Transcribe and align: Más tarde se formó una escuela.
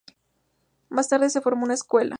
Más 0.89 1.09
tarde 1.09 1.29
se 1.29 1.41
formó 1.41 1.65
una 1.65 1.75
escuela. 1.75 2.09